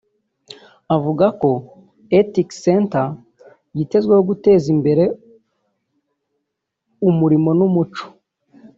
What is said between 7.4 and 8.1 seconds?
n’umuco